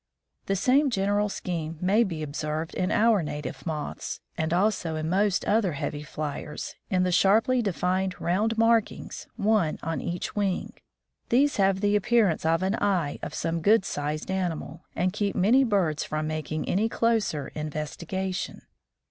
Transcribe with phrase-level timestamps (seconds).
[0.47, 5.45] The same general scheme may be observed in our native moths, and also in most
[5.45, 10.73] other heavy flyers, in the sharply defined round markings, one on each wing.
[11.29, 15.63] These have the appearance of an eye of some good sized animal, and keep many
[15.63, 18.63] birds from making any closer investigation.